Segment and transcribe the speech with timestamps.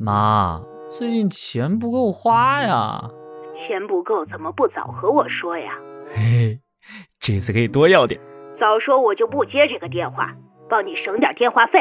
[0.00, 3.10] 妈，最近钱不够花呀。
[3.56, 5.72] 钱不够怎么不早和我说呀？
[6.14, 6.60] 嘿嘿，
[7.18, 8.20] 这次可以多要点。
[8.60, 10.36] 早说我就不接这个电话，
[10.70, 11.80] 帮你省点电话费。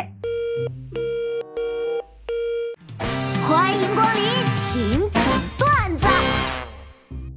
[3.48, 4.24] 欢迎光临
[4.56, 5.24] 请讲
[5.60, 6.08] 段子。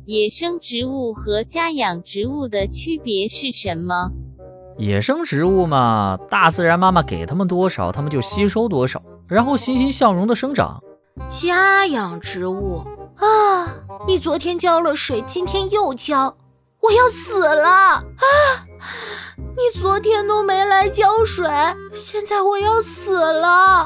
[0.06, 4.10] 野生植物和家养植物的区别是什么？
[4.80, 10.82] 野生植物嘛，大自然妈妈给它们多少，它们就吸收多少，然后欣欣向荣的生长。
[11.28, 12.78] 家养植物
[13.16, 13.68] 啊，
[14.06, 16.34] 你昨天浇了水，今天又浇，
[16.80, 18.04] 我要死了啊！
[19.36, 21.46] 你昨天都没来浇水，
[21.92, 23.84] 现在我要死了。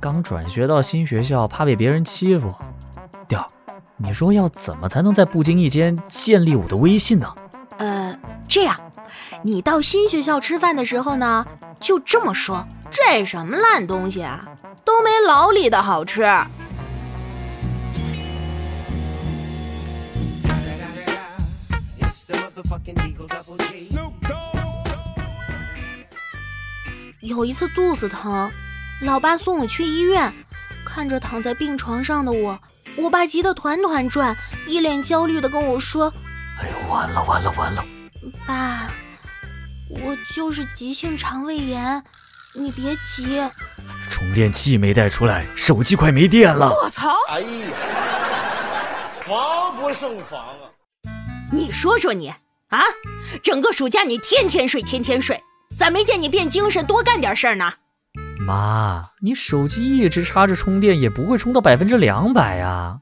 [0.00, 2.52] 刚转学到新学校，怕被别人欺负。
[3.28, 3.46] 调，
[3.96, 7.32] 你说要怎么才能在不经意间建立我的威信呢？
[8.48, 8.80] 这样，
[9.42, 11.46] 你到新学校吃饭的时候呢，
[11.80, 14.42] 就这么说：这什么烂东西啊，
[14.84, 16.22] 都没老李的好吃。
[27.20, 28.50] 有一次肚子疼，
[29.02, 30.32] 老爸送我去医院，
[30.86, 32.58] 看着躺在病床上的我，
[32.96, 34.34] 我爸急得团团转，
[34.66, 36.10] 一脸焦虑的跟我说
[36.58, 37.84] ：“哎呦，完了完了完了！
[38.46, 38.90] 爸，
[39.88, 42.02] 我就是急性肠胃炎，
[42.54, 43.42] 你别急。”
[44.10, 46.70] 充电器没带出来，手机快没电了。
[46.70, 47.10] 我操！
[47.30, 47.48] 哎呀，
[49.22, 50.70] 防不胜防啊！
[51.52, 52.28] 你说说你
[52.68, 52.82] 啊，
[53.42, 55.40] 整个暑假你天天睡，天天睡，
[55.78, 57.72] 咋没见你变精神，多干点事儿呢？
[58.40, 62.98] 妈，你手机一直插着充电，也不会充到百分之两百呀。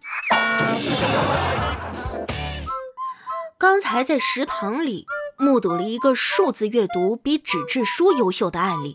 [3.58, 5.06] 刚才在食堂里
[5.38, 8.94] 目睹了一个数字阅读比纸质书优秀的案例。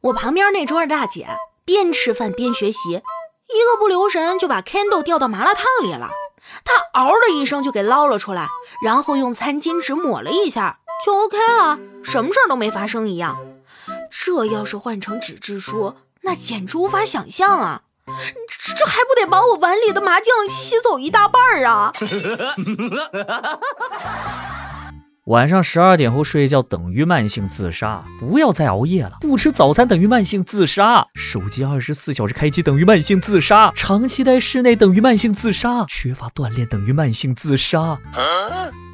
[0.00, 1.26] 我旁边那桌的大姐
[1.64, 6.08] 边吃饭边学习，一个不留神就把 Kindle 掉到麻辣烫里了。
[6.64, 8.46] 她嗷的一声就给捞了出来，
[8.84, 13.36] 然后用餐巾纸抹了一下，就 OK 了，什么事都没发生一样。
[14.08, 17.82] 这要是换成纸质书，那简直无法想象啊！
[18.66, 21.92] 这这还不得把我碗里的麻酱吸走一大半儿啊！
[25.26, 29.18] 晚上十二点后睡觉等于慢性自杀，不要再熬夜了。
[29.20, 37.98] 不吃早餐等于慢性自杀，手机二十四小时开机等于慢性自杀，长期待室内等于慢性自杀，缺乏锻炼等于慢性自杀。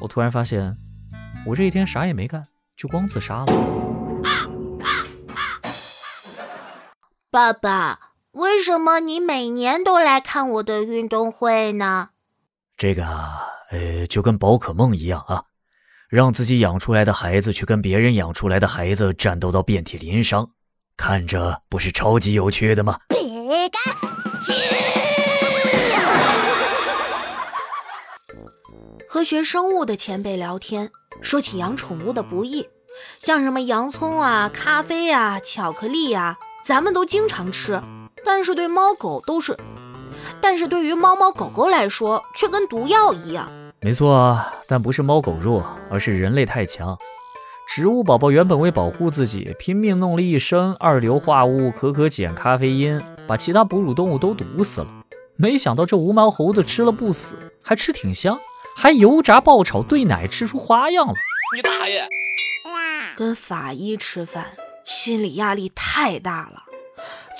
[0.01, 0.75] 我突然发现，
[1.45, 2.45] 我这一天啥也没干，
[2.75, 3.53] 就光自杀了。
[7.29, 12.11] 爸爸，为什么你每年都来看我的运动会呢？
[12.77, 13.05] 这个，
[13.71, 15.43] 呃，就跟宝可梦一样啊。
[16.07, 20.49] 让自己养出来的孩子去跟别人养出来的孩子战斗到遍体鳞伤，
[20.97, 22.99] 看着不是超级有趣的吗？
[29.07, 30.89] 和学生物的前辈聊天，
[31.21, 32.69] 说起养宠物的不易，
[33.19, 37.81] 像什么洋葱啊、咖啡啊、巧克力呀，咱们都经常吃，
[38.25, 39.57] 但是对猫狗都是，
[40.39, 43.51] 但是对于猫猫狗狗来说，却跟毒药一样。
[43.81, 46.97] 没错，但不是猫狗弱，而是人类太强。
[47.67, 54.87] 植物宝宝原本为保护自己，拼命弄了一身二硫化物可可碱咖啡因，把其他哺乳动物都毒死了。
[55.35, 58.37] 没想到这无毛猴子吃了不死，还吃挺香，
[58.75, 61.13] 还油炸爆炒兑奶，吃出花样了。
[61.55, 62.07] 你大爷！
[63.15, 64.47] 跟法医吃饭，
[64.85, 66.60] 心理压力太大了。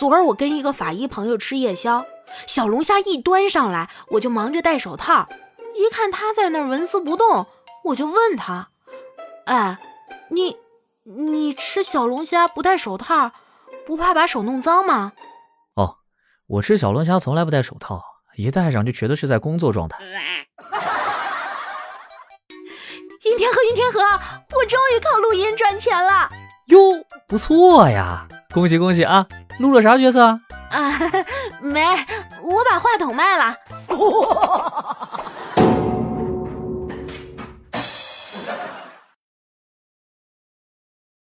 [0.01, 2.07] 昨儿我跟一个法医朋友吃夜宵，
[2.47, 5.29] 小龙虾一端上来，我就忙着戴手套。
[5.75, 7.45] 一看他在那儿纹丝不动，
[7.83, 8.69] 我就问他
[9.45, 9.77] ：“哎，
[10.29, 10.57] 你
[11.03, 13.29] 你吃小龙虾不戴手套，
[13.85, 15.11] 不怕把手弄脏吗？”
[15.77, 15.97] 哦，
[16.47, 18.01] 我吃小龙虾从来不戴手套，
[18.37, 19.99] 一戴上就觉得是在工作状态。
[23.23, 26.27] 云天河，云天河，我终于靠录音赚钱了！
[26.69, 29.27] 哟，不错呀，恭喜恭喜啊！
[29.61, 30.39] 录了啥角色啊？
[30.71, 30.93] 啊，
[31.61, 31.81] 没，
[32.41, 33.55] 我把话筒卖了。